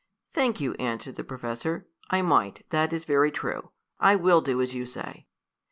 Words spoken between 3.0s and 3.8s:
very true.